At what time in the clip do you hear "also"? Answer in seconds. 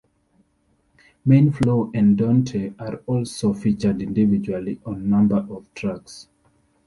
3.05-3.53